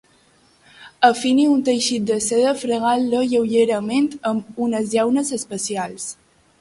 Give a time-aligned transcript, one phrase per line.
[1.09, 6.09] Afini un teixit de seda fregant-lo lleugerament amb unes llaunes especials.